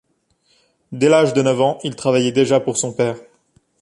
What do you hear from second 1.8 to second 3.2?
il travaillait déjà pour son père.